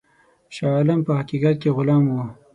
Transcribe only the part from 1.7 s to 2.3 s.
غلام وو.